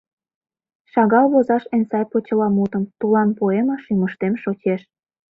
[0.91, 4.81] Шагал возаш эн сай почеламутым— Тулан поэма шӱмыштем шочеш.